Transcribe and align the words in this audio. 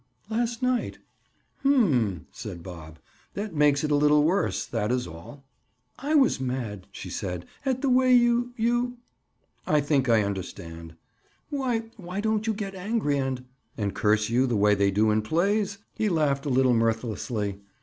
"Last 0.31 0.63
night." 0.63 0.97
"Hum!" 1.61 2.25
said 2.31 2.63
Bob. 2.63 2.97
"That 3.35 3.53
makes 3.53 3.83
it 3.83 3.91
a 3.91 3.95
little 3.95 4.23
worse, 4.23 4.65
that 4.65 4.91
is 4.91 5.05
all." 5.05 5.43
"I 5.99 6.15
was 6.15 6.39
mad," 6.39 6.87
she 6.91 7.11
said, 7.11 7.45
"at 7.67 7.83
the 7.83 7.89
way 7.91 8.11
you—you—" 8.11 8.97
"I 9.67 9.79
think 9.79 10.09
I 10.09 10.23
understand." 10.23 10.95
"Why—why 11.51 12.19
don't 12.19 12.47
you 12.47 12.55
get 12.55 12.73
angry 12.73 13.19
and—" 13.19 13.45
"And 13.77 13.93
curse 13.93 14.27
you 14.27 14.47
the 14.47 14.57
way 14.57 14.73
they 14.73 14.89
do 14.89 15.11
in 15.11 15.21
plays?" 15.21 15.77
He 15.93 16.09
laughed 16.09 16.47
a 16.47 16.49
little 16.49 16.73
mirthlessly. 16.73 17.59